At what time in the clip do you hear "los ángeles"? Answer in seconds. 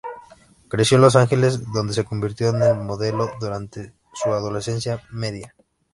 1.03-1.71